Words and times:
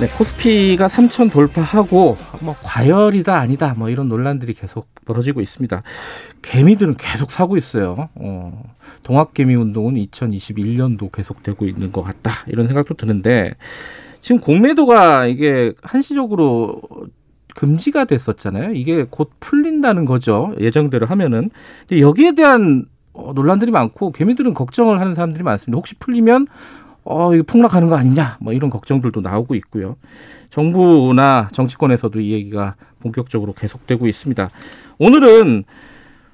네, 0.00 0.06
코스피가 0.08 0.88
3천 0.88 1.30
돌파하고 1.30 2.16
뭐 2.40 2.56
과열이다 2.62 3.36
아니다 3.36 3.74
뭐 3.76 3.90
이런 3.90 4.08
논란들이 4.08 4.54
계속 4.54 4.86
벌어지고 5.04 5.42
있습니다. 5.42 5.82
개미들은 6.40 6.96
계속 6.96 7.30
사고 7.30 7.58
있어요. 7.58 8.08
어, 8.14 8.62
동학개미 9.02 9.54
운동은 9.54 9.96
2021년도 9.96 11.12
계속되고 11.12 11.66
있는 11.66 11.92
것 11.92 12.00
같다 12.00 12.32
이런 12.46 12.66
생각도 12.66 12.94
드는데 12.94 13.52
지금 14.22 14.40
공매도가 14.40 15.26
이게 15.26 15.74
한시적으로 15.82 16.80
금지가 17.54 18.06
됐었잖아요. 18.06 18.72
이게 18.72 19.04
곧 19.04 19.30
풀린다는 19.38 20.06
거죠. 20.06 20.54
예정대로 20.58 21.04
하면은. 21.08 21.50
여기에 21.92 22.36
대한 22.36 22.86
어, 23.12 23.32
논란들이 23.34 23.70
많고 23.70 24.12
개미들은 24.12 24.54
걱정을 24.54 24.98
하는 24.98 25.14
사람들이 25.14 25.42
많습니다. 25.44 25.76
혹시 25.76 25.94
풀리면 25.96 26.46
어, 27.04 27.34
이거 27.34 27.44
폭락하는 27.46 27.88
거 27.88 27.96
아니냐, 27.96 28.36
뭐 28.40 28.52
이런 28.52 28.70
걱정들도 28.70 29.20
나오고 29.20 29.54
있고요. 29.56 29.96
정부나 30.50 31.48
정치권에서도 31.52 32.20
이 32.20 32.32
얘기가 32.32 32.74
본격적으로 33.00 33.52
계속되고 33.52 34.06
있습니다. 34.06 34.50
오늘은 34.98 35.64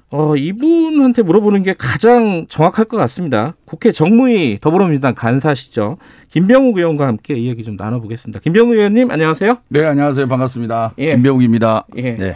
어, 0.09 0.35
이분한테 0.37 1.21
물어보는 1.21 1.63
게 1.63 1.73
가장 1.77 2.45
정확할 2.47 2.85
것 2.85 2.95
같습니다. 2.97 3.55
국회 3.65 3.91
정무위 3.91 4.57
더불어민주당 4.61 5.13
간사시죠. 5.15 5.97
김병욱 6.29 6.77
의원과 6.77 7.07
함께 7.07 7.35
이 7.35 7.49
얘기 7.49 7.63
좀 7.63 7.75
나눠보겠습니다. 7.75 8.39
김병욱 8.39 8.73
의원님, 8.73 9.11
안녕하세요. 9.11 9.57
네, 9.67 9.85
안녕하세요. 9.85 10.27
반갑습니다. 10.27 10.93
예. 10.97 11.13
김병욱입니다. 11.13 11.87
예. 11.97 12.15
네. 12.15 12.35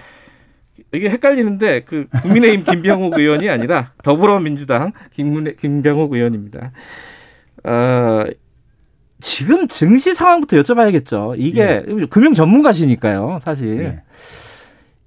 이게 0.93 1.09
헷갈리는데 1.09 1.83
그 1.85 2.07
국민의힘 2.21 2.65
김병욱 2.65 3.17
의원이 3.17 3.49
아니라 3.49 3.91
더불어민주당 4.03 4.91
김문혜, 5.11 5.53
김병욱 5.53 6.11
의원입니다. 6.11 6.71
어, 7.63 8.23
지금 9.19 9.67
증시 9.67 10.13
상황부터 10.13 10.57
여쭤봐야겠죠. 10.57 11.35
이게 11.37 11.83
금융 12.09 12.33
전문가시니까요, 12.33 13.39
사실. 13.41 13.77
네. 13.77 14.03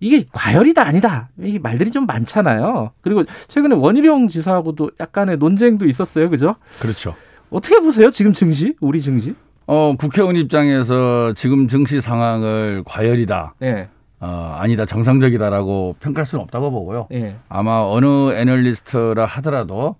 이게 0.01 0.25
과열이다 0.33 0.87
아니다 0.87 1.31
이게 1.41 1.59
말들이 1.59 1.91
좀 1.91 2.05
많잖아요. 2.07 2.93
그리고 3.01 3.25
최근에 3.49 3.75
원희룡 3.75 4.29
지사하고도 4.29 4.91
약간의 5.01 5.39
논쟁도 5.39 5.87
있었어요, 5.87 6.31
그죠? 6.31 6.57
그렇죠. 6.81 7.15
어떻게 7.51 7.81
보세요, 7.81 8.11
지금 8.11 8.33
증시, 8.33 8.77
우리 8.81 9.01
증시? 9.01 9.35
어, 9.67 9.95
국회의원 9.99 10.37
입장에서 10.37 11.33
지금 11.35 11.69
증시 11.69 12.01
상황을 12.01 12.83
과열이다, 12.85 13.55
예, 13.63 13.89
어, 14.21 14.57
아니다, 14.59 14.85
정상적이다라고 14.85 15.97
평가할 16.01 16.27
수는 16.27 16.43
없다고 16.45 16.71
보고요. 16.71 17.09
예, 17.13 17.37
아마 17.49 17.81
어느 17.81 18.33
애널리스트라 18.33 19.25
하더라도 19.25 19.97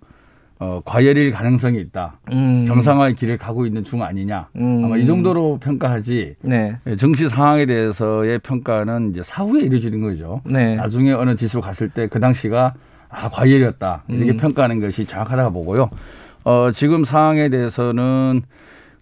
어, 0.59 0.81
과열일 0.85 1.31
가능성이 1.31 1.79
있다. 1.81 2.19
음, 2.31 2.65
정상화의 2.65 3.15
길을 3.15 3.37
가고 3.37 3.65
있는 3.65 3.83
중 3.83 4.01
아니냐. 4.03 4.47
음. 4.55 4.85
아마 4.85 4.95
이 4.97 5.05
정도로 5.05 5.59
평가하지. 5.61 6.35
네, 6.41 6.77
증시 6.97 7.27
상황에 7.27 7.65
대해서의 7.65 8.39
평가는 8.39 9.09
이제 9.11 9.21
사후에 9.23 9.63
이루어지는 9.63 10.01
거죠. 10.01 10.41
네, 10.45 10.75
나중에 10.75 11.11
어느 11.11 11.35
지수 11.35 11.59
갔을 11.61 11.89
때 11.89 12.07
그 12.07 12.19
당시가 12.19 12.73
아 13.09 13.29
과열이었다 13.29 14.03
이렇게 14.09 14.31
음. 14.31 14.37
평가하는 14.37 14.79
것이 14.79 15.05
정확하다고 15.05 15.51
보고요. 15.51 15.89
어 16.45 16.69
지금 16.73 17.03
상황에 17.03 17.49
대해서는 17.49 18.41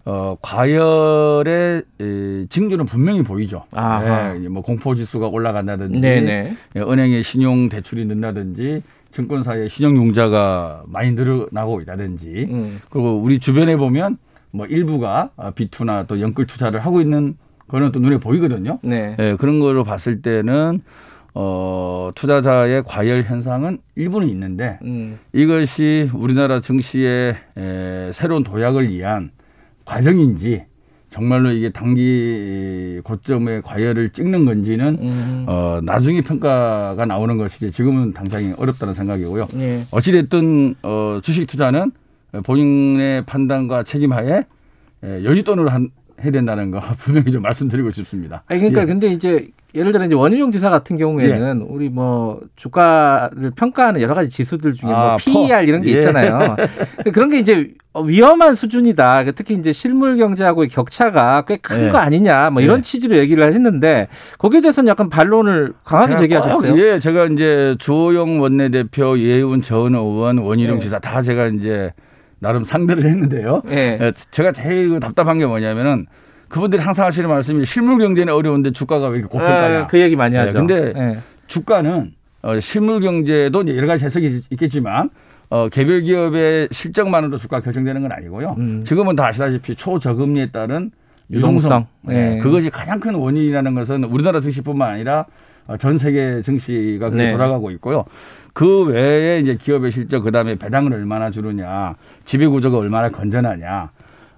어 0.06 0.36
과열의 0.42 1.82
에, 2.00 2.46
징조는 2.48 2.86
분명히 2.86 3.22
보이죠. 3.22 3.64
아하. 3.74 4.36
예, 4.42 4.48
뭐 4.48 4.62
공포 4.62 4.94
지수가 4.94 5.28
올라간다든지, 5.28 6.00
네, 6.00 6.20
네, 6.20 6.56
예, 6.76 6.80
은행의 6.80 7.22
신용 7.22 7.68
대출이 7.68 8.04
는다든지, 8.04 8.82
증권사의 9.14 9.68
신용 9.68 9.96
융자가 9.96 10.82
많이 10.86 11.12
늘어나고 11.12 11.80
있다든지, 11.80 12.48
음, 12.50 12.80
그리고 12.90 13.16
우리 13.16 13.38
주변에 13.38 13.76
보면 13.76 14.18
뭐 14.50 14.66
일부가 14.66 15.30
비투나 15.54 16.04
또 16.04 16.20
연끌 16.20 16.46
투자를 16.46 16.80
하고 16.80 17.00
있는 17.00 17.36
거는 17.68 17.92
또 17.92 18.00
눈에 18.00 18.18
보이거든요. 18.18 18.78
네, 18.82 19.16
예, 19.18 19.36
그런 19.38 19.60
걸로 19.60 19.84
봤을 19.84 20.20
때는 20.20 20.80
어, 21.32 22.10
투자자의 22.14 22.82
과열 22.84 23.22
현상은 23.22 23.78
일부는 23.94 24.28
있는데 24.28 24.78
음, 24.82 25.18
이것이 25.32 26.10
우리나라 26.12 26.60
증시의 26.60 27.36
에, 27.56 28.10
새로운 28.12 28.44
도약을 28.44 28.90
위한 28.90 29.30
과정인지 29.84 30.64
정말로 31.14 31.52
이게 31.52 31.68
단기 31.70 33.00
고점의 33.04 33.62
과열을 33.62 34.10
찍는 34.10 34.46
건지는 34.46 34.98
음, 35.00 35.44
어, 35.46 35.78
나중에 35.80 36.22
평가가 36.22 37.06
나오는 37.06 37.38
것이지 37.38 37.70
지금은 37.70 38.12
당장이 38.12 38.54
어렵다는 38.58 38.94
생각이고요. 38.94 39.46
예, 39.58 39.84
어찌됐든 39.92 40.74
어, 40.82 41.20
주식 41.22 41.46
투자는 41.46 41.92
본인의 42.42 43.26
판단과 43.26 43.84
책임하에 43.84 44.38
에, 45.04 45.22
여윳돈으로 45.22 45.68
한, 45.68 45.90
해야 46.20 46.32
된다는 46.32 46.72
거 46.72 46.80
분명히 46.98 47.30
좀 47.30 47.42
말씀드리고 47.42 47.92
싶습니다. 47.92 48.42
아니 48.48 48.58
그러니까 48.58 48.82
예. 48.82 48.86
근데 48.86 49.06
이제 49.06 49.46
예를 49.74 49.90
들어 49.92 50.04
이제 50.04 50.14
원희룡 50.14 50.52
지사 50.52 50.70
같은 50.70 50.96
경우에는 50.96 51.66
우리 51.68 51.88
뭐 51.88 52.40
주가를 52.54 53.50
평가하는 53.56 54.00
여러 54.00 54.14
가지 54.14 54.30
지수들 54.30 54.74
중에 54.74 54.90
뭐 54.90 54.98
아, 54.98 55.16
PER 55.16 55.64
이런 55.64 55.82
게 55.82 55.90
예. 55.90 55.94
있잖아요. 55.94 56.56
근데 56.96 57.10
그런 57.10 57.28
게 57.28 57.38
이제 57.38 57.72
위험한 58.06 58.54
수준이다. 58.54 59.24
특히 59.32 59.54
이제 59.54 59.72
실물 59.72 60.16
경제하고의 60.16 60.68
격차가 60.68 61.44
꽤큰 61.46 61.86
예. 61.86 61.90
거 61.90 61.98
아니냐. 61.98 62.50
뭐 62.50 62.62
이런 62.62 62.78
예. 62.78 62.82
취지로 62.82 63.16
얘기를 63.16 63.52
했는데 63.52 64.08
거기에 64.38 64.60
대해서는 64.60 64.88
약간 64.88 65.08
반론을 65.08 65.74
강하게 65.84 66.16
제기하셨어요. 66.18 66.72
꼭, 66.72 66.80
예, 66.80 67.00
제가 67.00 67.26
이제 67.26 67.74
주호영 67.78 68.40
원내대표, 68.40 69.18
예훈 69.18 69.60
전 69.60 69.94
의원, 69.94 70.38
원희룡 70.38 70.76
예. 70.76 70.80
지사 70.80 71.00
다 71.00 71.20
제가 71.20 71.48
이제 71.48 71.92
나름 72.38 72.64
상대를 72.64 73.04
했는데요. 73.04 73.62
예. 73.70 73.98
예, 74.00 74.12
제가 74.30 74.52
제일 74.52 75.00
답답한 75.00 75.38
게 75.38 75.46
뭐냐면은 75.46 76.06
그분들이 76.54 76.80
항상 76.80 77.06
하시는 77.06 77.28
말씀이 77.28 77.66
실물 77.66 77.98
경제는 77.98 78.32
어려운데 78.32 78.70
주가가 78.70 79.08
왜 79.08 79.18
이렇게 79.18 79.28
고평가냐. 79.28 79.78
아, 79.80 79.86
그 79.88 79.98
얘기 79.98 80.14
많이 80.14 80.36
하죠. 80.36 80.50
예, 80.50 80.52
근데 80.52 80.92
예. 80.96 81.18
주가는 81.48 82.12
어, 82.42 82.60
실물 82.60 83.00
경제도 83.00 83.66
여러 83.76 83.88
가지 83.88 84.04
해석이 84.04 84.42
있겠지만 84.50 85.10
어, 85.50 85.68
개별 85.68 86.02
기업의 86.02 86.68
실적만으로 86.70 87.38
주가 87.38 87.60
결정되는 87.60 88.02
건 88.02 88.12
아니고요. 88.12 88.54
음. 88.56 88.84
지금은 88.84 89.16
다 89.16 89.26
아시다시피 89.26 89.74
초저금리에 89.74 90.52
따른 90.52 90.92
유동성. 91.28 91.88
예. 92.10 92.12
네, 92.12 92.38
그것이 92.38 92.70
가장 92.70 93.00
큰 93.00 93.16
원인이라는 93.16 93.74
것은 93.74 94.04
우리나라 94.04 94.38
증시뿐만 94.38 94.90
아니라 94.90 95.26
어, 95.66 95.76
전 95.76 95.98
세계 95.98 96.40
증시가 96.40 97.10
그렇게 97.10 97.26
네. 97.26 97.32
돌아가고 97.32 97.72
있고요. 97.72 98.04
그 98.52 98.84
외에 98.84 99.40
이제 99.40 99.56
기업의 99.56 99.90
실적, 99.90 100.20
그 100.20 100.30
다음에 100.30 100.54
배당을 100.54 100.92
얼마나 100.92 101.32
주느냐, 101.32 101.96
지배 102.24 102.46
구조가 102.46 102.78
얼마나 102.78 103.10
건전하냐, 103.10 103.90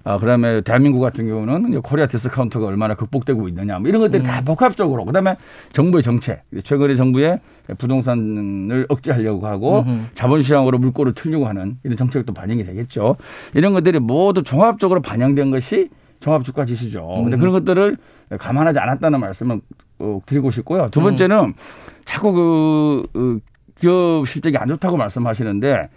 아, 0.07 0.17
그다음에 0.17 0.61
대한민국 0.61 1.01
같은 1.01 1.27
경우는 1.27 1.81
Korea 1.81 2.07
discount가 2.07 2.65
얼마나 2.65 2.95
극복되고 2.95 3.49
있느냐, 3.49 3.77
뭐 3.77 3.89
이런 3.89 3.99
것들이 3.99 4.23
음. 4.23 4.25
다 4.25 4.39
복합적으로, 4.39 5.03
그다음에 5.03 5.35
정부의 5.73 6.01
정책, 6.01 6.43
최근에 6.63 6.95
정부의 6.95 7.41
부동산을 7.77 8.85
억제하려고 8.87 9.45
하고 9.47 9.79
음흠. 9.79 9.99
자본시장으로 10.13 10.77
물꼬를 10.77 11.13
틀려고 11.13 11.45
하는 11.45 11.77
이런 11.83 11.97
정책도 11.97 12.33
반영이 12.33 12.63
되겠죠. 12.63 13.17
이런 13.53 13.73
것들이 13.73 13.99
모두 13.99 14.43
종합적으로 14.43 15.01
반영된 15.01 15.51
것이 15.51 15.89
종합주가 16.21 16.63
지수죠. 16.65 17.05
근데 17.23 17.35
음. 17.35 17.39
그런 17.41 17.51
것들을 17.51 17.97
감안하지 18.39 18.79
않았다는 18.79 19.19
말씀을 19.19 19.59
어, 19.99 20.21
드리고 20.25 20.51
싶고요. 20.51 20.83
음. 20.83 20.89
두 20.89 21.01
번째는 21.01 21.53
자꾸 22.05 22.31
그 22.31 23.03
어, 23.13 23.39
기업 23.77 24.25
실적이 24.25 24.55
안 24.55 24.69
좋다고 24.69 24.95
말씀하시는데 24.95 25.89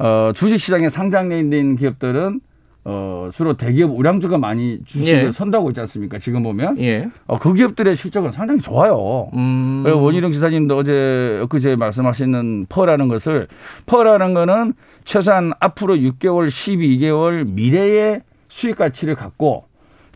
어, 0.00 0.32
주식시장에 0.34 0.90
상장돼 0.90 1.38
있는 1.38 1.76
기업들은 1.76 2.40
어, 2.86 3.30
주로 3.32 3.56
대기업 3.56 3.90
우량주가 3.92 4.36
많이 4.36 4.80
주식을 4.84 5.26
예. 5.26 5.30
선다고 5.30 5.70
있지 5.70 5.80
않습니까? 5.80 6.18
지금 6.18 6.42
보면 6.42 6.78
예. 6.80 7.08
어, 7.26 7.38
그 7.38 7.54
기업들의 7.54 7.96
실적은 7.96 8.30
상당히 8.30 8.60
좋아요. 8.60 9.30
음. 9.34 9.82
그리고 9.84 10.02
원희룡 10.02 10.32
지사님도 10.32 10.76
어제 10.76 11.40
엊그제 11.44 11.76
말씀하시는 11.76 12.66
퍼라는 12.68 13.08
것을 13.08 13.48
퍼라는 13.86 14.34
거는 14.34 14.74
최소한 15.04 15.52
앞으로 15.60 15.96
6개월, 15.96 16.48
12개월 16.48 17.46
미래의 17.46 18.20
수익 18.48 18.76
가치를 18.76 19.14
갖고 19.14 19.64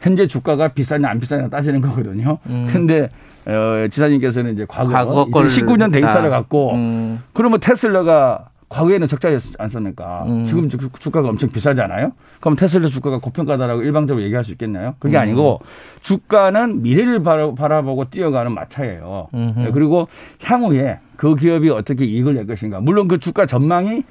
현재 0.00 0.26
주가가 0.26 0.68
비싸냐 0.68 1.08
안 1.08 1.18
비싸냐 1.18 1.48
따지는 1.48 1.80
거거든요. 1.80 2.38
음. 2.46 2.68
근데 2.70 3.08
어, 3.46 3.88
지사님께서는 3.88 4.52
이제 4.52 4.66
과거, 4.68 4.90
과거 4.90 5.24
걸 5.26 5.46
2019년 5.46 5.90
데이터를 5.90 6.24
다. 6.24 6.36
갖고 6.36 6.74
음. 6.74 7.22
그러면 7.32 7.60
테슬라가 7.60 8.50
과거에는 8.68 9.06
적자였지 9.08 9.54
않습니까? 9.58 10.24
음. 10.26 10.44
지금 10.44 10.68
주- 10.68 10.78
주가가 10.98 11.28
엄청 11.28 11.48
비싸잖아요. 11.50 12.12
그럼 12.40 12.54
테슬라 12.56 12.88
주가가 12.88 13.18
고평가다라고 13.18 13.82
일방적으로 13.82 14.22
얘기할 14.24 14.44
수 14.44 14.52
있겠나요? 14.52 14.94
그게 14.98 15.16
음. 15.16 15.22
아니고 15.22 15.60
주가는 16.02 16.82
미래를 16.82 17.22
바라- 17.22 17.54
바라보고 17.54 18.10
뛰어가는 18.10 18.52
마차예요. 18.52 19.28
네, 19.32 19.70
그리고 19.72 20.08
향후에 20.42 20.98
그 21.16 21.34
기업이 21.34 21.70
어떻게 21.70 22.04
이익을 22.04 22.34
낼 22.34 22.46
것인가. 22.46 22.80
물론 22.80 23.08
그 23.08 23.18
주가 23.18 23.46
전망이 23.46 24.04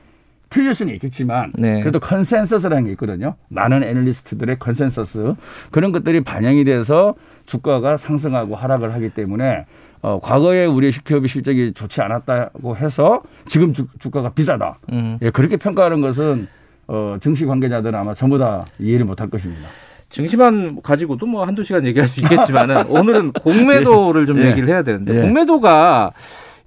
틀릴 0.50 0.74
수는 0.74 0.94
있겠지만 0.96 1.52
네. 1.60 1.82
그래도 1.82 2.00
컨센서스라는 2.00 2.86
게 2.86 2.92
있거든요. 2.92 3.36
많은 3.50 3.84
애널리스트들의 3.84 4.58
컨센서스 4.60 5.36
그런 5.72 5.92
것들이 5.92 6.24
반영이 6.24 6.64
돼서 6.64 7.16
주가가 7.46 7.98
상승하고 7.98 8.56
하락을 8.56 8.94
하기 8.94 9.10
때문에 9.10 9.66
어, 10.02 10.20
과거에 10.22 10.66
우리의 10.66 10.94
기업의 11.04 11.28
실적이 11.28 11.74
좋지 11.74 12.02
않았다고 12.02 12.78
해서 12.78 13.22
지금 13.48 13.74
주, 13.74 13.88
주가가 14.00 14.30
비싸다. 14.30 14.80
음. 14.92 15.18
예, 15.22 15.30
그렇게 15.30 15.58
평가하는 15.58 16.02
것은 16.02 16.48
어, 16.88 17.18
증시 17.20 17.46
관계자들은 17.46 17.98
아마 17.98 18.14
전부 18.14 18.38
다 18.38 18.66
이해를 18.80 19.06
못할 19.06 19.30
것입니다. 19.30 19.68
증시만 20.10 20.82
가지고도 20.82 21.26
뭐 21.26 21.46
한두 21.46 21.64
시간 21.64 21.86
얘기할 21.86 22.08
수 22.08 22.22
있겠지만은 22.22 22.88
오늘은 22.90 23.34
공매도를 23.34 24.26
좀 24.26 24.40
예. 24.40 24.52
얘기를 24.52 24.70
해야 24.70 24.84
되는데 24.84 25.18
예. 25.18 25.22
공매도가 25.22 26.14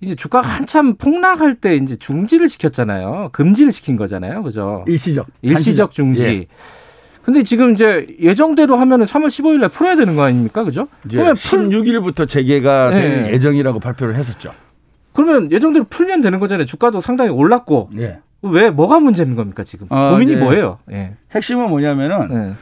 이제 0.02 0.14
주가가 0.14 0.46
한참 0.46 0.94
폭락할 0.96 1.56
때 1.56 1.74
이제 1.74 1.96
중지를 1.96 2.48
시켰잖아요. 2.48 3.30
금지를 3.32 3.72
시킨 3.72 3.96
거잖아요. 3.96 4.42
그죠? 4.42 4.84
일시적. 4.88 5.26
일시적. 5.42 5.90
중지. 5.92 6.48
예. 7.20 7.24
근데 7.24 7.42
지금 7.42 7.74
이제 7.74 8.06
예정대로 8.20 8.76
하면은 8.76 9.04
3월 9.04 9.26
15일 9.26 9.60
날 9.60 9.68
풀어야 9.68 9.96
되는 9.96 10.16
거 10.16 10.22
아닙니까? 10.22 10.64
그죠? 10.64 10.88
그러면 11.08 11.34
풀 11.36 11.68
16일부터 11.68 12.28
재개가 12.28 12.90
될 12.90 13.26
예. 13.28 13.32
예정이라고 13.32 13.78
발표를 13.80 14.14
했었죠. 14.16 14.52
그러면 15.12 15.50
예정대로 15.52 15.84
풀면 15.88 16.22
되는 16.22 16.38
거잖아요. 16.40 16.66
주가도 16.66 17.00
상당히 17.00 17.30
올랐고. 17.30 17.90
예. 17.98 18.18
왜 18.42 18.70
뭐가 18.70 19.00
문제인 19.00 19.36
겁니까, 19.36 19.64
지금? 19.64 19.86
어, 19.90 20.12
고민이 20.12 20.32
이제 20.32 20.40
뭐예요? 20.40 20.78
예. 20.92 21.14
핵심은 21.32 21.68
뭐냐면은 21.68 22.28
예. 22.32 22.54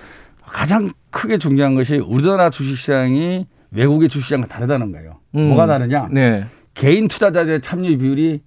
가장 0.44 0.90
크게 1.10 1.38
중요한 1.38 1.74
것이 1.74 1.98
우리나라 1.98 2.50
주식시장이 2.50 3.46
외국의 3.70 4.08
주식시장과 4.08 4.48
다르다는 4.48 4.92
거예요. 4.92 5.18
음. 5.36 5.48
뭐가 5.48 5.66
다르냐? 5.66 6.08
네. 6.10 6.46
개인 6.74 7.06
투자자들의 7.06 7.60
참여 7.60 7.96
비율이 7.96 8.40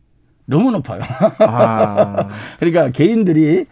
너무 0.45 0.71
높아요. 0.71 1.01
아. 1.39 2.27
그러니까 2.59 2.89
개인들이 2.89 3.65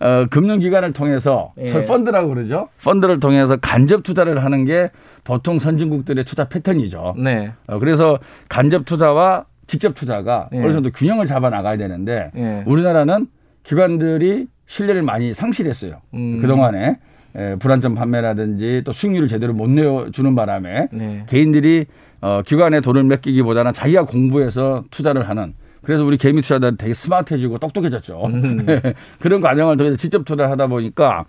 어, 0.00 0.26
금융기관을 0.30 0.92
통해서 0.92 1.52
예. 1.58 1.84
펀드라고 1.86 2.28
그러죠. 2.28 2.68
펀드를 2.82 3.20
통해서 3.20 3.56
간접 3.56 4.02
투자를 4.02 4.44
하는 4.44 4.64
게 4.64 4.90
보통 5.24 5.58
선진국들의 5.58 6.24
투자 6.24 6.48
패턴이죠. 6.48 7.14
네. 7.22 7.52
어, 7.66 7.78
그래서 7.78 8.18
간접 8.48 8.84
투자와 8.84 9.46
직접 9.66 9.94
투자가 9.94 10.48
예. 10.52 10.58
어느 10.62 10.72
정도 10.72 10.90
균형을 10.90 11.26
잡아 11.26 11.50
나가야 11.50 11.76
되는데 11.76 12.30
예. 12.36 12.62
우리나라는 12.66 13.26
기관들이 13.62 14.46
신뢰를 14.66 15.02
많이 15.02 15.34
상실했어요. 15.34 16.00
음. 16.14 16.40
그동안에 16.40 16.98
에, 17.36 17.56
불안전 17.56 17.94
판매라든지 17.94 18.82
또 18.84 18.92
수익률을 18.92 19.28
제대로 19.28 19.52
못 19.52 19.68
내주는 19.68 20.34
바람에 20.34 20.88
네. 20.92 21.24
개인들이 21.28 21.86
어, 22.20 22.42
기관에 22.44 22.80
돈을 22.80 23.04
맡기기보다는 23.04 23.72
자기가 23.72 24.04
공부해서 24.06 24.84
투자를 24.90 25.28
하는 25.28 25.54
그래서 25.86 26.04
우리 26.04 26.16
개미 26.16 26.42
투자자들 26.42 26.76
되게 26.76 26.92
스마트해지고 26.94 27.58
똑똑해졌죠. 27.58 28.26
음. 28.26 28.66
그런 29.20 29.40
과정을 29.40 29.76
통해서 29.76 29.96
직접 29.96 30.24
투자를 30.24 30.50
하다 30.50 30.66
보니까 30.66 31.24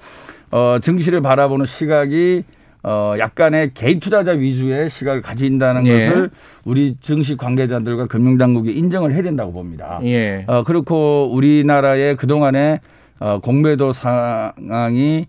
어, 0.50 0.78
증시를 0.82 1.22
바라보는 1.22 1.68
시각이 1.68 2.44
어, 2.82 3.14
약간의 3.20 3.72
개인 3.76 4.00
투자자 4.00 4.32
위주의 4.32 4.90
시각을 4.90 5.22
가진다는 5.22 5.86
예. 5.86 5.94
것을 5.94 6.32
우리 6.66 6.98
증시 7.02 7.38
관계자들과 7.38 8.08
금융당국이 8.08 8.72
인정을 8.72 9.14
해야 9.14 9.22
된다고 9.22 9.54
봅니다. 9.54 10.00
예. 10.04 10.44
어, 10.48 10.64
그렇고 10.64 11.30
우리나라의 11.32 12.16
그동안의 12.16 12.80
어, 13.20 13.40
공매도 13.40 13.94
상황이 13.94 15.28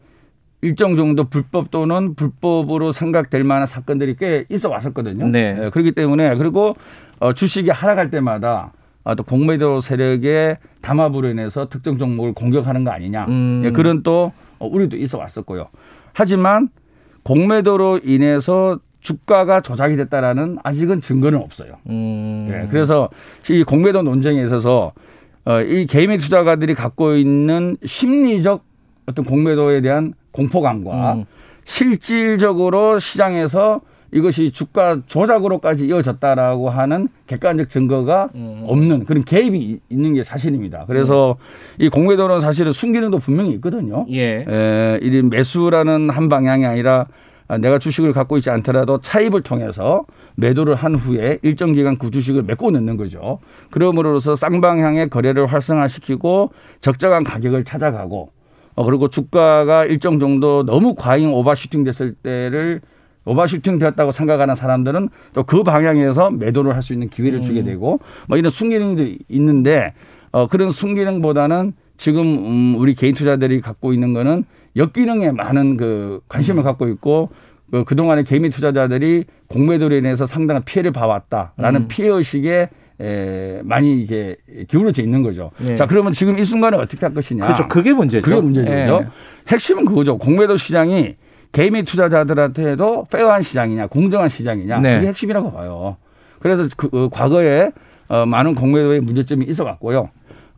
일정 0.63 0.97
정도 0.97 1.25
불법 1.25 1.71
또는 1.71 2.15
불법으로 2.15 2.93
생각될 2.93 3.45
만한 3.45 3.67
사건들이 3.67 4.17
꽤 4.19 4.47
있어 4.49 4.71
왔었거든요. 4.71 5.29
네. 5.29 5.57
예, 5.65 5.71
그렇기 5.71 5.93
때문에 5.93 6.35
그리고 6.37 6.77
어, 7.21 7.35
주식이 7.35 7.71
하락할 7.71 8.11
때마다 8.11 8.73
어, 8.73 8.78
또 9.15 9.23
공매도 9.23 9.81
세력의 9.81 10.59
담합으로 10.83 11.29
인해서 11.29 11.69
특정 11.69 11.99
종목을 11.99 12.35
공격하는 12.35 12.85
거 12.85 12.91
아니냐. 12.91 13.27
음. 13.29 13.63
예, 13.65 13.71
그런 13.71 14.03
또 14.03 14.33
어, 14.59 14.67
우리도 14.67 14.97
있어 14.97 15.19
왔었고요. 15.19 15.69
하지만 16.13 16.69
공매도로 17.23 18.01
인해서 18.05 18.79
주가가 19.01 19.61
조작이 19.61 19.97
됐다라는 19.97 20.59
아직은 20.63 21.01
증거는 21.01 21.39
없어요. 21.41 21.77
음. 21.89 22.49
예, 22.51 22.69
그래서 22.69 23.09
이 23.51 23.63
공매도 23.63 24.03
논쟁에 24.03 24.43
있어서 24.45 24.93
어, 25.45 25.61
이 25.63 25.87
개미 25.87 26.19
투자가들이 26.19 26.75
갖고 26.75 27.15
있는 27.15 27.77
심리적 27.85 28.63
어떤 29.07 29.25
공매도에 29.25 29.81
대한 29.81 30.13
공포감과 30.33 31.15
음. 31.15 31.25
실질적으로 31.65 32.99
시장에서 32.99 33.81
이것이 34.13 34.51
주가 34.51 35.01
조작으로까지 35.07 35.87
이어졌다라고 35.87 36.71
하는 36.71 37.09
객관적 37.27 37.69
증거가 37.69 38.31
음. 38.35 38.65
없는 38.67 39.05
그런 39.05 39.25
개입이 39.25 39.81
있는 39.89 40.15
게 40.15 40.25
사실입니다. 40.25 40.85
그래서 40.87 41.37
이 41.79 41.89
공매도는 41.89 42.41
사실은 42.41 42.73
순기능도 42.73 43.19
분명히 43.19 43.53
있거든요. 43.55 44.07
예. 44.11 44.45
에, 44.49 44.99
이 45.03 45.23
매수라는 45.23 46.11
한 46.11 46.29
방향이 46.29 46.65
아니라 46.65 47.07
아, 47.49 47.57
내가 47.57 47.79
주식을 47.79 48.13
갖고 48.13 48.37
있지 48.37 48.51
않더라도 48.51 49.01
차입을 49.01 49.41
통해서 49.41 50.05
매도를 50.37 50.75
한 50.75 50.95
후에 50.95 51.39
일정 51.43 51.73
기간 51.73 51.97
그 51.97 52.11
주식을 52.11 52.43
메꿔 52.43 52.71
넣는 52.71 52.99
거죠. 52.99 53.41
그러므로써 53.71 54.37
쌍방향의 54.37 55.09
거래를 55.09 55.47
활성화시키고 55.47 56.51
적정한 56.83 57.25
가격을 57.25 57.65
찾아가고 57.65 58.31
어, 58.75 58.85
그리고 58.85 59.09
주가가 59.09 59.87
일정 59.87 60.19
정도 60.19 60.63
너무 60.65 60.95
과잉 60.95 61.33
오버슈팅 61.33 61.85
됐을 61.85 62.15
때를 62.15 62.81
오버슈팅 63.29 63.79
되었다고 63.79 64.11
생각하는 64.13 64.55
사람들은 64.55 65.09
또 65.35 65.43
그 65.45 65.63
방향에서 65.63 66.31
매도를 66.31 66.75
할 66.75 66.83
수 66.83 66.93
있는 66.93 67.09
기회를 67.09 67.41
주게 67.43 67.63
되고 67.63 68.01
뭐 68.29 68.39
이런 68.39 68.51
순기능도 68.51 69.07
있는데 69.29 69.93
어, 70.33 70.47
그런 70.47 70.71
순기능보다는 70.71 71.73
지금 71.97 72.23
음, 72.23 72.75
우리 72.79 72.95
개인 72.95 73.15
투자들이 73.15 73.61
갖고 73.61 73.93
있는 73.93 74.13
거는 74.13 74.45
역기능에 74.77 75.33
많은 75.33 75.77
그 75.77 76.21
관심을 76.29 76.63
갖고 76.63 76.87
있고 76.89 77.31
그 77.71 77.85
그동안의 77.85 78.25
개미 78.25 78.49
투자자들이 78.51 79.25
공매도로 79.49 79.95
인해서 79.97 80.25
상당한 80.27 80.63
피해를 80.65 80.93
봐왔다라는 80.93 81.83
음. 81.83 81.89
피해 81.89 82.09
의식에 82.09 82.69
에, 83.01 83.61
많이 83.63 84.01
이게 84.01 84.37
기울어져 84.69 85.03
있는 85.03 85.23
거죠. 85.23 85.51
예. 85.65 85.75
자, 85.77 85.87
그러면 85.87 86.13
지금 86.13 86.39
이 86.39 86.45
순간에 86.45 86.77
어떻게 86.77 87.05
할 87.07 87.15
것이냐? 87.15 87.45
그렇죠. 87.45 87.69
그게 87.69 87.93
문제죠. 87.93 88.25
그게 88.25 88.41
문제죠. 88.41 88.71
예. 88.73 89.07
핵심은 89.49 89.85
그거죠. 89.85 90.19
공매도 90.19 90.57
시장이 90.57 91.15
개미 91.53 91.83
투자자들한테도 91.85 93.07
페어한 93.11 93.43
시장이냐, 93.43 93.87
공정한 93.89 94.29
시장이냐, 94.29 94.79
네. 94.81 94.97
그게 94.97 95.09
핵심이라고 95.09 95.53
봐요. 95.53 95.97
그래서 96.41 96.69
그 96.77 96.89
어, 96.93 97.09
과거에 97.09 97.71
어, 98.09 98.25
많은 98.27 98.55
공매도의 98.55 99.01
문제점이 99.01 99.45
있어 99.47 99.65
왔고요. 99.65 100.11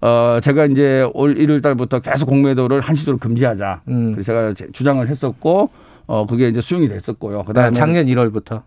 어, 0.02 0.38
제가 0.42 0.66
이제 0.66 1.08
올 1.14 1.34
1월 1.34 1.62
달부터 1.62 2.00
계속 2.00 2.26
공매도를 2.26 2.81
한시적으로 2.81 3.19
금지하자. 3.19 3.82
음. 3.88 4.12
그래서 4.12 4.26
제가 4.32 4.54
제- 4.54 4.68
주장을 4.73 5.06
했었고, 5.06 5.70
어, 6.06 6.26
그게 6.26 6.49
이제 6.49 6.61
수용이 6.61 6.88
됐었고요. 6.88 7.44
그 7.44 7.50
아, 7.50 7.54
다음에. 7.54 7.75
작년 7.75 8.06
1월부터. 8.06 8.62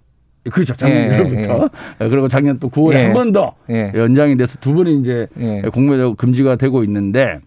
그렇죠. 0.51 0.75
작년 0.75 0.97
예, 1.11 1.17
1월부터. 1.17 1.69
그리고 1.97 2.27
작년 2.27 2.59
또 2.59 2.69
9월에 2.69 2.93
예. 2.95 3.03
한번더 3.05 3.53
예. 3.69 3.91
연장이 3.95 4.35
돼서 4.35 4.57
두 4.59 4.73
번이 4.73 4.99
이제 4.99 5.27
예. 5.39 5.61
공매도 5.73 6.15
금지가 6.15 6.57
되고 6.57 6.83
있는데 6.83 7.39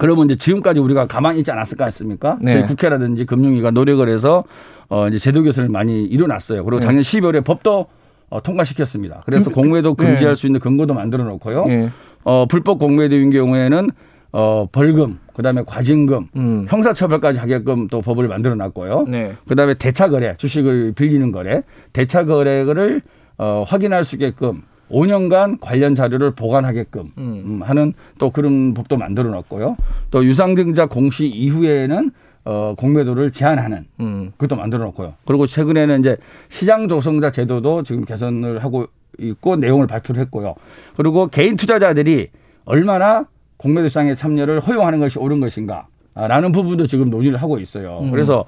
그러면 0.00 0.24
이제 0.24 0.36
지금까지 0.36 0.80
우리가 0.80 1.06
가만히 1.06 1.40
있지 1.40 1.50
않았을 1.52 1.76
거 1.76 1.84
아닙니까? 1.84 2.38
네. 2.40 2.52
저희 2.52 2.62
국회라든지 2.66 3.26
금융위가 3.26 3.70
노력을 3.70 4.08
해서 4.08 4.44
어 4.88 5.06
이제 5.08 5.18
제도 5.18 5.42
개선을 5.42 5.68
많이 5.68 6.04
이뤄놨어요. 6.06 6.64
그리고 6.64 6.80
네. 6.80 6.86
작년 6.86 7.02
12월에 7.02 7.44
법도 7.44 7.86
어, 8.30 8.42
통과시켰습니다. 8.42 9.22
그래서 9.26 9.50
그- 9.50 9.56
공매도 9.56 9.94
네. 9.96 10.04
금지할 10.06 10.36
수 10.36 10.46
있는 10.46 10.58
근거도 10.58 10.94
만들어 10.94 11.24
놓고요. 11.24 11.66
예. 11.68 11.90
어 12.24 12.46
불법 12.48 12.78
공매도인 12.78 13.30
경우에는 13.30 13.90
어 14.32 14.66
벌금, 14.72 15.18
그다음에 15.34 15.62
과징금, 15.66 16.28
음. 16.36 16.66
형사처벌까지 16.68 17.38
하게끔 17.38 17.88
또 17.88 18.00
법을 18.00 18.26
만들어 18.28 18.54
놨고요. 18.54 19.04
네. 19.08 19.34
그다음에 19.48 19.74
대차 19.74 20.08
거래, 20.08 20.34
주식을 20.38 20.92
빌리는 20.96 21.30
거래, 21.32 21.62
대차 21.92 22.24
거래를 22.24 23.02
어, 23.36 23.64
확인할 23.66 24.04
수 24.04 24.14
있게끔 24.16 24.62
5년간 24.90 25.58
관련 25.60 25.94
자료를 25.94 26.32
보관하게끔 26.32 27.12
음. 27.18 27.42
음, 27.44 27.62
하는 27.62 27.92
또 28.18 28.30
그런 28.30 28.74
법도 28.74 28.96
만들어 28.96 29.30
놨고요. 29.30 29.76
또 30.10 30.24
유상증자 30.24 30.86
공시 30.86 31.26
이후에는 31.26 32.10
어, 32.44 32.74
공매도를 32.76 33.32
제한하는 33.32 33.86
음. 34.00 34.32
그것도 34.36 34.56
만들어 34.56 34.84
놓고요. 34.84 35.14
그리고 35.26 35.46
최근에는 35.46 36.00
이제 36.00 36.16
시장 36.48 36.88
조성자 36.88 37.32
제도도 37.32 37.82
지금 37.82 38.04
개선을 38.04 38.64
하고 38.64 38.86
있고 39.18 39.56
내용을 39.56 39.86
발표를 39.86 40.20
했고요. 40.22 40.54
그리고 40.96 41.26
개인 41.28 41.56
투자자들이 41.56 42.28
얼마나 42.64 43.26
공매도 43.58 43.88
시장에 43.88 44.14
참여를 44.14 44.60
허용하는 44.60 45.00
것이 45.00 45.18
옳은 45.18 45.40
것인가. 45.40 45.86
라는 46.14 46.50
부분도 46.50 46.86
지금 46.86 47.08
논의를 47.08 47.40
하고 47.40 47.58
있어요. 47.58 47.98
음. 48.00 48.10
그래서 48.10 48.44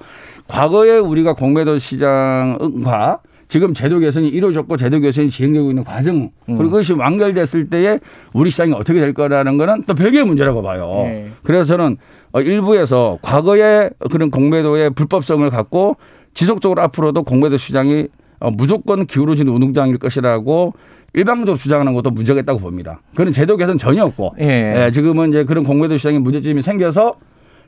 과거에 0.47 0.97
우리가 0.97 1.33
공매도 1.33 1.77
시장과 1.79 3.19
지금 3.47 3.73
제도 3.73 3.99
개선이 3.99 4.27
이루어졌고 4.29 4.77
제도 4.77 4.99
개선이 4.99 5.29
진행되고 5.29 5.69
있는 5.69 5.83
과정 5.83 6.15
음. 6.15 6.57
그리고 6.57 6.71
그것이 6.71 6.93
완결됐을 6.93 7.69
때에 7.69 7.99
우리 8.33 8.49
시장이 8.49 8.73
어떻게 8.73 8.99
될 8.99 9.13
거라는 9.13 9.57
거는 9.57 9.83
또 9.83 9.93
별개의 9.93 10.25
문제라고 10.25 10.61
봐요. 10.61 11.03
네. 11.05 11.29
그래서 11.43 11.63
저는 11.65 11.97
어, 12.31 12.41
일부에서 12.41 13.19
과거의 13.21 13.91
그런 14.11 14.31
공매도의 14.31 14.91
불법성을 14.91 15.47
갖고 15.49 15.97
지속적으로 16.33 16.81
앞으로도 16.81 17.23
공매도 17.23 17.57
시장이 17.57 18.07
어, 18.39 18.51
무조건 18.51 19.05
기울어진 19.05 19.47
운동장일 19.47 19.97
것이라고 19.97 20.73
일방적으로 21.13 21.57
주장하는 21.57 21.93
것도 21.93 22.09
문제가 22.09 22.39
있다고 22.39 22.59
봅니다. 22.59 23.01
그런 23.15 23.31
제도 23.31 23.55
개선 23.55 23.77
전혀 23.77 24.03
없고 24.03 24.35
예. 24.39 24.85
예, 24.85 24.91
지금은 24.91 25.29
이제 25.29 25.43
그런 25.43 25.63
공매도 25.63 25.97
시장에 25.97 26.17
문제점이 26.17 26.61
생겨서 26.61 27.15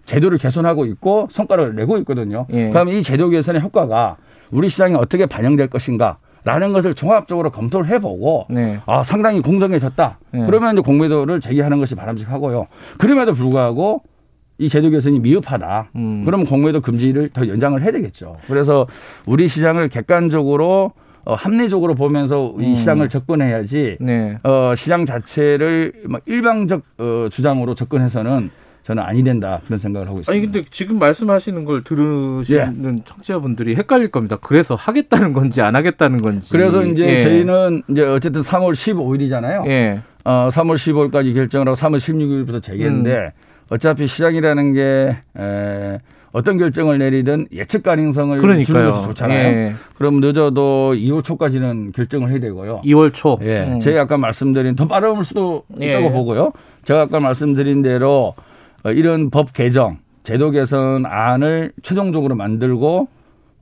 제도를 0.05 0.37
개선하고 0.37 0.85
있고 0.87 1.27
성과를 1.29 1.75
내고 1.75 1.97
있거든요. 1.99 2.47
예. 2.53 2.69
그러면 2.69 2.95
이 2.95 3.03
제도 3.03 3.29
개선의 3.29 3.61
효과가 3.61 4.17
우리 4.51 4.69
시장에 4.69 4.95
어떻게 4.95 5.25
반영될 5.25 5.67
것인가? 5.69 6.17
라는 6.43 6.73
것을 6.73 6.93
종합적으로 6.93 7.49
검토를 7.49 7.87
해보고 7.89 8.45
네. 8.51 8.79
아 8.85 9.03
상당히 9.03 9.41
공정해졌다. 9.41 10.19
네. 10.31 10.45
그러면 10.45 10.75
이제 10.75 10.81
공매도를 10.83 11.41
제기하는 11.41 11.79
것이 11.79 11.95
바람직하고요. 11.95 12.67
그럼에도 12.99 13.33
불구하고 13.33 14.03
이 14.59 14.69
제도 14.69 14.91
개선이 14.91 15.19
미흡하다. 15.19 15.89
음. 15.95 16.21
그러면 16.23 16.45
공매도 16.45 16.81
금지를 16.81 17.29
더 17.29 17.47
연장을 17.47 17.81
해야 17.81 17.91
되겠죠. 17.91 18.37
그래서 18.47 18.87
우리 19.25 19.47
시장을 19.47 19.89
객관적으로 19.89 20.93
어, 21.25 21.33
합리적으로 21.33 21.95
보면서 21.95 22.53
이 22.59 22.69
음. 22.69 22.75
시장을 22.75 23.09
접근해야지 23.09 23.97
네. 23.99 24.37
어, 24.43 24.73
시장 24.77 25.05
자체를 25.05 25.93
막 26.05 26.21
일방적 26.25 26.83
어, 26.99 27.27
주장으로 27.31 27.73
접근해서는 27.73 28.51
저는 28.85 29.01
아니 29.01 29.23
된다 29.23 29.61
그런 29.65 29.79
생각을 29.79 30.07
하고 30.07 30.19
있습니다. 30.19 30.31
아니 30.31 30.41
근데 30.41 30.67
지금 30.69 30.99
말씀하시는 30.99 31.65
걸 31.65 31.83
들으시는 31.83 32.99
청취자분들이 33.03 33.75
헷갈릴 33.75 34.09
겁니다. 34.09 34.37
그래서 34.39 34.75
하겠다는 34.75 35.33
건지 35.33 35.59
안 35.63 35.75
하겠다는 35.75 36.21
건지. 36.21 36.51
그래서 36.51 36.85
이제 36.85 37.03
예. 37.15 37.19
저희는 37.19 37.81
이제 37.89 38.03
어쨌든 38.03 38.41
3월 38.41 38.73
15일이잖아요. 38.73 39.67
예. 39.67 40.01
어, 40.23 40.49
3월 40.51 40.75
15일까지 40.75 41.33
결정을 41.33 41.67
하고 41.67 41.75
3월 41.75 41.97
16일부터 41.97 42.61
재개했는데 42.61 43.15
음. 43.17 43.29
어차피 43.69 44.05
시장이라는 44.05 44.73
게 44.73 45.17
에, 45.35 45.97
어떤 46.31 46.59
결정을 46.59 46.99
내리든 46.99 47.47
예측 47.53 47.81
가능성을. 47.81 48.39
것이 48.91 49.07
좋잖아요. 49.07 49.47
예. 49.47 49.75
그럼 49.97 50.19
늦어도 50.19 50.93
2월 50.93 51.23
초까지는 51.23 51.91
결정을 51.91 52.29
해야 52.29 52.39
되고요. 52.39 52.81
2월 52.85 53.11
초. 53.13 53.39
예, 53.41 53.63
음. 53.63 53.79
제가 53.79 54.01
아까 54.01 54.19
말씀드린 54.19 54.75
더 54.75 54.87
빠를 54.87 55.09
수도 55.25 55.63
예. 55.81 55.89
있다고 55.89 56.11
보고요. 56.11 56.51
제가 56.83 57.01
아까 57.01 57.19
말씀드린 57.19 57.81
대로 57.81 58.35
어, 58.37 58.44
이런 58.91 59.29
법 59.29 59.53
개정, 59.53 59.97
제도 60.23 60.51
개선 60.51 61.05
안을 61.05 61.71
최종적으로 61.81 62.35
만들고 62.35 63.07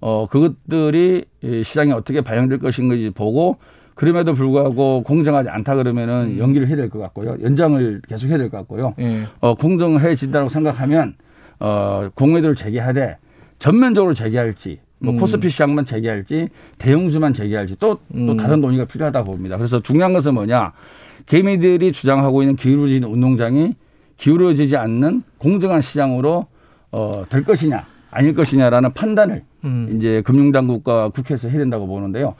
어 0.01 0.27
그것들이 0.29 1.25
이 1.41 1.63
시장에 1.63 1.91
어떻게 1.93 2.21
반영될 2.21 2.59
것인지 2.59 3.11
보고 3.15 3.57
그럼에도 3.95 4.33
불구하고 4.33 5.03
공정하지 5.03 5.49
않다 5.49 5.75
그러면은 5.75 6.37
연기를 6.39 6.67
해야 6.67 6.75
될 6.75 6.89
것 6.89 6.99
같고요. 6.99 7.37
연장을 7.41 8.01
계속 8.07 8.27
해야 8.27 8.37
될 8.37 8.49
것 8.49 8.57
같고요. 8.57 8.95
예. 8.99 9.23
어 9.39 9.55
공정해진다고 9.55 10.49
생각하면 10.49 11.15
어 11.59 12.09
공매도를 12.15 12.55
재개하되 12.55 13.17
전면적으로 13.59 14.13
재개할지 14.13 14.79
뭐 14.99 15.13
음. 15.13 15.19
코스피 15.19 15.49
시장만 15.49 15.85
재개할지 15.85 16.49
대형주만 16.79 17.33
재개할지 17.33 17.75
또또 17.77 17.99
음. 18.15 18.35
다른 18.37 18.59
논의가 18.61 18.85
필요하다 18.85 19.23
봅니다. 19.23 19.57
그래서 19.57 19.79
중요한 19.79 20.11
것은 20.13 20.33
뭐냐 20.33 20.73
개미들이 21.27 21.91
주장하고 21.91 22.41
있는 22.41 22.55
기울어진 22.55 23.03
운동장이 23.03 23.75
기울어지지 24.17 24.77
않는 24.77 25.23
공정한 25.37 25.81
시장으로 25.81 26.47
어, 26.91 27.23
될 27.29 27.43
것이냐 27.43 27.85
아닐 28.11 28.35
것이냐라는 28.35 28.91
판단을 28.91 29.43
음. 29.65 29.89
이제 29.95 30.21
금융당국과 30.21 31.09
국회에서 31.09 31.49
해야 31.49 31.59
된다고 31.59 31.87
보는데요. 31.87 32.35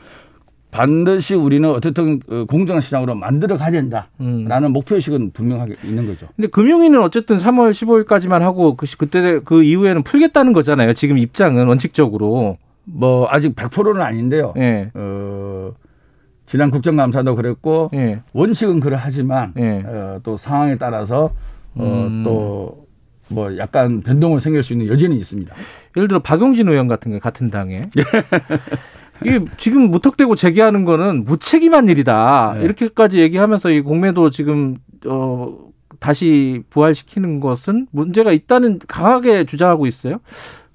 반드시 0.72 1.36
우리는 1.36 1.70
어쨌든 1.70 2.20
어, 2.30 2.46
공정한 2.46 2.82
시장으로 2.82 3.14
만들어 3.16 3.58
가야 3.58 3.70
된다라는 3.72 4.10
음. 4.22 4.72
목표의식은 4.74 5.32
분명하게 5.32 5.76
있는 5.84 6.08
거죠. 6.08 6.28
근데 6.36 6.48
금융위는 6.48 7.00
어쨌든 7.02 7.38
3월 7.38 7.72
15일까지만 7.72 8.40
하고 8.40 8.76
그 8.76 8.86
시- 8.88 8.98
그때 8.98 9.40
그 9.46 9.62
이후에는 9.64 10.04
풀겠다는 10.04 10.54
거잖아요. 10.54 10.94
지금 10.94 11.18
입장은 11.18 11.68
원칙적으로. 11.68 12.58
뭐 12.86 13.28
아직 13.30 13.56
100%는 13.56 14.02
아닌데요. 14.02 14.54
예. 14.58 14.92
어, 14.94 15.72
지난 16.48 16.70
국정감사도 16.72 17.36
그랬고 17.36 17.90
예. 17.94 18.22
원칙은 18.34 18.80
그러하지만 18.82 19.54
예. 19.58 19.84
어, 19.86 20.20
또 20.24 20.36
상황에 20.38 20.76
따라서 20.78 21.32
어, 21.76 22.08
음. 22.10 22.24
또뭐 22.24 23.58
약간 23.58 24.02
변동을 24.02 24.40
생길 24.40 24.64
수 24.64 24.74
있는 24.74 24.88
여지는 24.88 25.18
있습니다. 25.18 25.54
예를 25.98 26.08
들어 26.08 26.20
박용진 26.20 26.68
의원 26.68 26.88
같은 26.88 27.12
게 27.12 27.20
같은 27.20 27.50
당에 27.50 27.90
이게 29.26 29.44
지금 29.58 29.90
무턱대고 29.90 30.36
제기하는 30.36 30.86
거는 30.86 31.24
무책임한 31.24 31.88
일이다 31.88 32.56
네. 32.58 32.64
이렇게까지 32.64 33.20
얘기하면서 33.20 33.72
이 33.72 33.82
공매도 33.82 34.32
지금 34.32 34.78
어 35.06 35.58
다시 36.00 36.64
부활시키는 36.70 37.40
것은 37.40 37.88
문제가 37.92 38.32
있다는 38.34 38.80
강하게 38.88 39.46
주장하고 39.46 39.88
있어요. 39.88 40.20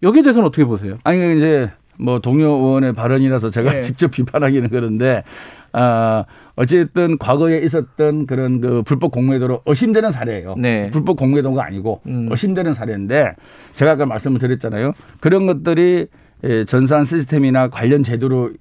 여기에 0.03 0.23
대해서는 0.23 0.47
어떻게 0.47 0.65
보세요? 0.65 0.99
아니 1.05 1.37
이제 1.37 1.71
뭐 1.99 2.21
동료 2.21 2.47
의원의 2.47 2.95
발언이라서 2.95 3.51
제가 3.51 3.73
네. 3.73 3.81
직접 3.83 4.11
비판하기는 4.11 4.71
그런데 4.71 5.25
아 5.73 6.25
어쨌든 6.57 7.19
과거에 7.19 7.59
있었던 7.59 8.27
그런 8.27 8.61
그 8.61 8.83
불법 8.83 9.13
공매도로 9.13 9.63
의심되는 9.67 10.11
사례예요. 10.11 10.57
네. 10.59 10.91
불법 10.91 11.17
공매도가 11.17 11.65
아니고 11.65 12.01
음. 12.07 12.29
의심되는 12.31 12.75
사례인데 12.75 13.35
제가 13.75 13.93
아까 13.93 14.07
말씀을 14.07 14.41
드렸잖아요. 14.41 14.93
그런 15.21 15.47
것들이 15.47 16.09
예, 16.45 16.65
전산 16.65 17.05
시스템이나 17.05 17.69
관련 17.69 18.03
제도를 18.03 18.57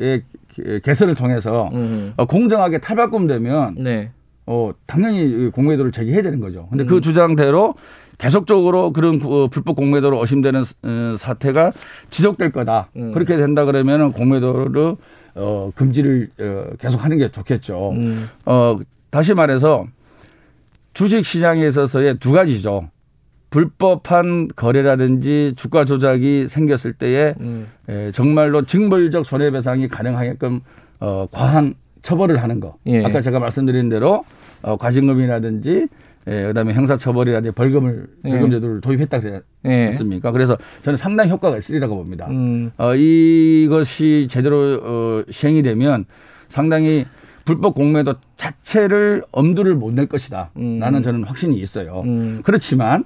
예, 0.00 0.22
개선을 0.82 1.14
통해서 1.14 1.70
음. 1.72 2.12
어, 2.16 2.26
공정하게 2.26 2.78
탈바꿈되면 2.78 3.76
네. 3.78 4.10
어, 4.46 4.72
당연히 4.86 5.50
공매도를 5.50 5.92
제기해야 5.92 6.22
되는 6.22 6.40
거죠. 6.40 6.66
근데 6.70 6.84
음. 6.84 6.86
그 6.86 7.00
주장대로 7.00 7.74
계속적으로 8.16 8.92
그런 8.92 9.20
어, 9.22 9.48
불법 9.48 9.76
공매도로 9.76 10.20
의심되는 10.20 10.60
어, 10.82 11.14
사태가 11.16 11.72
지속될 12.10 12.52
거다. 12.52 12.88
음. 12.96 13.12
그렇게 13.12 13.36
된다 13.36 13.64
그러면은 13.64 14.12
공매도를 14.12 14.96
어, 15.38 15.72
금지를 15.74 16.30
어, 16.40 16.70
계속 16.78 17.04
하는 17.04 17.16
게 17.16 17.30
좋겠죠. 17.30 17.92
음. 17.92 18.28
어, 18.44 18.78
다시 19.10 19.34
말해서 19.34 19.86
주식 20.92 21.24
시장에 21.24 21.66
있어서의 21.66 22.18
두 22.18 22.32
가지죠. 22.32 22.90
불법한 23.50 24.48
거래라든지 24.56 25.54
주가 25.56 25.84
조작이 25.84 26.48
생겼을 26.48 26.92
때에 26.92 27.34
음. 27.40 27.68
에, 27.88 28.10
정말로 28.10 28.62
징벌적 28.66 29.24
손해배상이 29.24 29.88
가능하게끔 29.88 30.60
어, 31.00 31.26
과한 31.30 31.74
처벌을 32.02 32.42
하는 32.42 32.60
거. 32.60 32.76
예. 32.86 33.04
아까 33.04 33.20
제가 33.20 33.38
말씀드린 33.38 33.88
대로 33.88 34.24
어, 34.62 34.76
과징금이라든지 34.76 35.88
에, 36.26 36.46
그다음에 36.48 36.74
형사처벌이라든지 36.74 37.54
벌금을 37.54 38.06
예. 38.26 38.30
벌금 38.30 38.50
제도를 38.50 38.80
도입했다 38.80 39.20
그랬 39.20 39.42
예. 39.64 39.92
습니까 39.92 40.30
그래서 40.32 40.56
저는 40.82 40.96
상당히 40.96 41.30
효과가 41.30 41.56
있으리라고 41.56 41.96
봅니다. 41.96 42.26
음. 42.30 42.70
어, 42.76 42.94
이것이 42.94 44.26
제대로 44.30 44.80
어, 44.82 45.22
시행이 45.30 45.62
되면 45.62 46.04
상당히 46.48 47.06
불법 47.44 47.74
공매도 47.74 48.14
자체를 48.36 49.24
엄두를 49.32 49.74
못 49.74 49.94
낼 49.94 50.06
것이다. 50.06 50.50
음. 50.58 50.78
라는 50.78 51.02
저는 51.02 51.24
확신이 51.24 51.58
있어요. 51.60 52.02
음. 52.04 52.40
그렇지만 52.44 53.04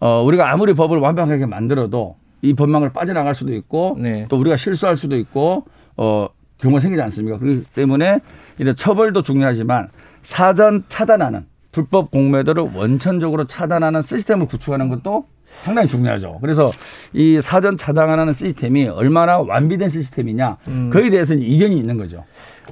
어, 0.00 0.22
우리가 0.24 0.50
아무리 0.50 0.72
법을 0.74 0.98
완벽하게 0.98 1.46
만들어도 1.46 2.16
이 2.40 2.54
법망을 2.54 2.92
빠져나갈 2.92 3.34
수도 3.34 3.54
있고 3.54 3.96
네. 4.00 4.26
또 4.28 4.36
우리가 4.38 4.56
실수할 4.56 4.96
수도 4.96 5.16
있고 5.16 5.64
어, 5.96 6.26
경우가 6.58 6.80
생기지 6.80 7.00
않습니까? 7.02 7.38
그렇기 7.38 7.64
때문에 7.74 8.20
이런 8.58 8.74
처벌도 8.74 9.22
중요하지만 9.22 9.88
사전 10.22 10.84
차단하는 10.88 11.44
불법 11.72 12.10
공매도를 12.10 12.70
원천적으로 12.74 13.46
차단하는 13.46 14.02
시스템을 14.02 14.46
구축하는 14.46 14.88
것도 14.88 15.24
상당히 15.46 15.88
중요하죠. 15.88 16.38
그래서 16.40 16.70
이 17.12 17.40
사전 17.40 17.76
차단하는 17.76 18.32
시스템이 18.32 18.88
얼마나 18.88 19.38
완비된 19.38 19.88
시스템이냐 19.88 20.58
음. 20.68 20.90
그에 20.90 21.10
대해서는 21.10 21.42
이견이 21.42 21.76
있는 21.76 21.96
거죠. 21.96 22.24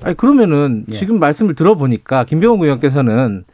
아니 0.03 0.17
그러면은 0.17 0.85
예. 0.91 0.95
지금 0.95 1.19
말씀을 1.19 1.55
들어보니까 1.55 2.25
김병훈 2.25 2.63
의원께서는 2.63 3.45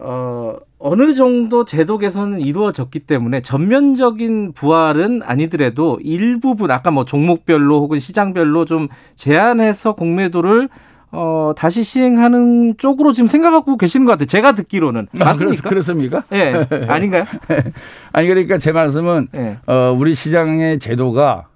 어 0.00 0.56
어느 0.78 1.14
정도 1.14 1.64
제도 1.64 1.98
개선은 1.98 2.40
이루어졌기 2.40 3.00
때문에 3.00 3.40
전면적인 3.40 4.52
부활은 4.52 5.22
아니더라도 5.24 5.98
일부분 6.02 6.70
아까 6.70 6.90
뭐 6.90 7.04
종목별로 7.04 7.80
혹은 7.80 8.00
시장별로 8.00 8.66
좀 8.66 8.88
제한해서 9.14 9.94
공매도를 9.94 10.68
어 11.14 11.52
다시 11.56 11.84
시행하는 11.84 12.74
쪽으로 12.76 13.12
지금 13.12 13.28
생각하고 13.28 13.76
계시는 13.76 14.04
것 14.06 14.12
같아요. 14.12 14.26
제가 14.26 14.52
듣기로는 14.52 15.08
아, 15.20 15.24
맞습니까? 15.24 15.68
그렇, 15.68 15.80
습니까 15.80 16.24
예, 16.32 16.66
아닌가요? 16.88 17.24
아니 18.12 18.28
그러니까 18.28 18.58
제 18.58 18.72
말씀은 18.72 19.28
예. 19.36 19.58
어, 19.66 19.94
우리 19.96 20.14
시장의 20.14 20.80
제도가 20.80 21.48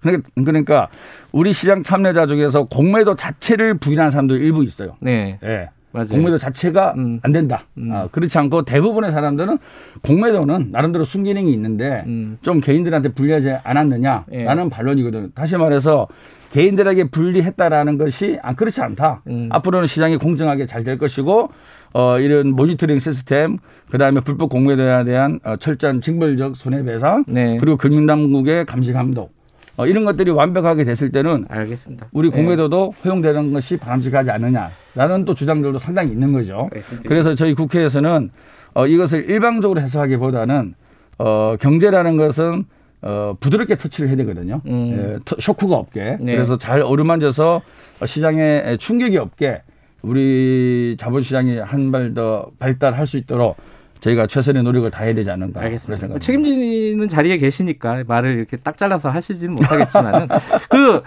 그러니까, 0.00 0.28
그러니까 0.34 0.88
우리 1.32 1.52
시장 1.52 1.82
참여자 1.82 2.26
중에서 2.26 2.64
공매도 2.64 3.16
자체를 3.16 3.78
부인하는 3.78 4.10
사람도 4.10 4.36
일부 4.36 4.62
있어요. 4.62 4.96
네, 5.00 5.38
예. 5.42 5.70
맞아요. 5.92 6.08
공매도 6.10 6.38
자체가 6.38 6.94
음. 6.96 7.20
안 7.22 7.32
된다. 7.32 7.64
음. 7.78 7.90
아, 7.92 8.08
그렇지 8.08 8.36
않고 8.38 8.62
대부분의 8.62 9.10
사람들은 9.12 9.58
공매도는 10.02 10.68
나름대로 10.70 11.04
순기능이 11.04 11.52
있는데 11.52 12.04
음. 12.06 12.38
좀 12.42 12.60
개인들한테 12.60 13.12
불리하지 13.12 13.56
않았느냐라는 13.64 14.26
예. 14.32 14.70
반론이거든요. 14.70 15.28
다시 15.34 15.56
말해서 15.56 16.08
개인들에게 16.52 17.10
불리했다라는 17.10 17.98
것이 17.98 18.38
아, 18.42 18.54
그렇지 18.54 18.80
않다. 18.80 19.22
음. 19.26 19.48
앞으로는 19.50 19.86
시장이 19.86 20.16
공정하게 20.16 20.66
잘 20.66 20.84
될 20.84 20.96
것이고 20.98 21.50
어, 21.94 22.18
이런 22.20 22.50
모니터링 22.54 22.98
시스템 23.00 23.58
그 23.90 23.98
다음에 23.98 24.20
불법 24.20 24.48
공매도에 24.50 25.04
대한 25.04 25.40
어, 25.44 25.56
철저한 25.56 26.00
징벌적 26.00 26.56
손해배상 26.56 27.24
네. 27.28 27.56
그리고 27.58 27.76
금융당국의 27.76 28.64
감시 28.66 28.92
감독 28.92 29.32
어, 29.78 29.86
이런 29.86 30.04
것들이 30.04 30.32
완벽하게 30.32 30.82
됐을 30.84 31.10
때는 31.12 31.46
알겠습니다. 31.48 32.08
우리 32.12 32.30
네. 32.30 32.36
공매도도 32.36 32.90
허용되는 33.04 33.52
것이 33.52 33.76
바람직하지 33.76 34.28
않느냐라는 34.32 35.24
또 35.24 35.34
주장들도 35.34 35.78
상당히 35.78 36.10
있는 36.10 36.32
거죠. 36.32 36.68
알겠습니다. 36.72 37.08
그래서 37.08 37.34
저희 37.36 37.54
국회에서는 37.54 38.30
어, 38.74 38.86
이것을 38.88 39.30
일방적으로 39.30 39.80
해석하기보다는 39.80 40.74
어, 41.18 41.54
경제라는 41.60 42.16
것은 42.16 42.64
어, 43.02 43.36
부드럽게 43.38 43.76
터치를 43.76 44.08
해야 44.08 44.16
되거든요. 44.16 44.60
음. 44.66 44.92
예, 45.14 45.18
터- 45.24 45.36
쇼크가 45.38 45.76
없게. 45.76 46.18
네. 46.20 46.32
그래서 46.34 46.58
잘 46.58 46.82
어루만져서 46.82 47.62
시장에 48.04 48.76
충격이 48.78 49.16
없게 49.16 49.62
우리 50.02 50.96
자본시장이 50.98 51.58
한 51.58 51.92
발 51.92 52.14
더 52.14 52.50
발달할 52.58 53.06
수 53.06 53.16
있도록 53.16 53.56
저희가 54.00 54.26
최선의 54.26 54.62
노력을 54.62 54.88
다해야 54.90 55.14
되지 55.14 55.30
않는가. 55.30 55.60
알겠습니다. 55.60 56.18
책임지는 56.18 57.08
자리에 57.08 57.38
계시니까 57.38 58.04
말을 58.06 58.36
이렇게 58.36 58.56
딱 58.56 58.76
잘라서 58.76 59.08
하시지는 59.10 59.54
못하겠지만은 59.54 60.28
그 60.70 61.02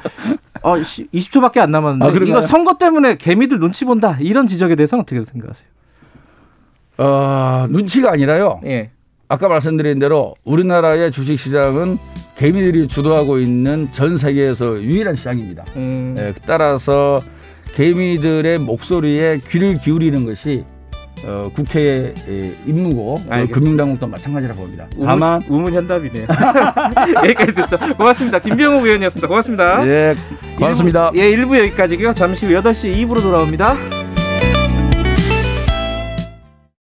어, 0.61 0.75
20초밖에 0.75 1.59
안 1.59 1.71
남았는데 1.71 2.05
아? 2.05 2.23
이거 2.23 2.41
선거 2.41 2.77
때문에 2.77 3.15
개미들 3.15 3.59
눈치 3.59 3.85
본다 3.85 4.17
이런 4.19 4.47
지적에 4.47 4.75
대해서는 4.75 5.03
어떻게 5.03 5.23
생각하세요? 5.23 5.67
어, 6.97 7.67
눈치가 7.69 8.11
아니라요. 8.11 8.61
예. 8.65 8.91
아까 9.27 9.47
말씀드린 9.47 9.97
대로 9.97 10.35
우리나라의 10.43 11.09
주식 11.09 11.39
시장은 11.39 11.97
개미들이 12.35 12.89
주도하고 12.89 13.39
있는 13.39 13.89
전 13.91 14.17
세계에서 14.17 14.81
유일한 14.81 15.15
시장입니다. 15.15 15.63
음, 15.77 16.15
예, 16.17 16.33
따라서 16.45 17.17
개미들의 17.73 18.59
목소리에 18.59 19.39
귀를 19.49 19.77
기울이는 19.77 20.25
것이 20.25 20.65
어, 21.25 21.51
국회의 21.53 22.13
예, 22.27 22.51
임무고. 22.65 23.17
금융당국도 23.51 24.07
마찬가지라고 24.07 24.61
봅니다. 24.61 24.87
우문, 24.95 25.07
다만 25.07 25.43
우문 25.47 25.73
현답이네요. 25.73 26.25
여기까지 27.23 27.53
듣죠. 27.53 27.77
고맙습니다. 27.95 28.39
김병욱 28.39 28.85
의원이었습니다. 28.85 29.27
고맙습니다. 29.27 29.87
예, 29.87 30.15
고맙습니다. 30.57 31.11
일부, 31.13 31.55
예, 31.55 31.59
1부 31.59 31.59
여기까지고요. 31.67 32.13
잠시 32.13 32.47
후 32.47 32.53
8시 32.53 32.95
2부로 32.95 33.21
돌아옵니다. 33.21 34.00